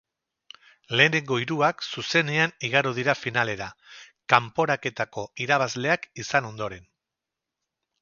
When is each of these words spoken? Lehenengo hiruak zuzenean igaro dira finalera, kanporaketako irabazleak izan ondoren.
Lehenengo 1.01 1.37
hiruak 1.41 1.85
zuzenean 1.97 2.55
igaro 2.71 2.95
dira 3.01 3.17
finalera, 3.21 3.69
kanporaketako 4.35 5.29
irabazleak 5.47 6.13
izan 6.27 6.53
ondoren. 6.53 6.95